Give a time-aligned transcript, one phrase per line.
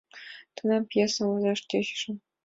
[0.55, 2.15] Тунамак пьесым возаш тӧчышым.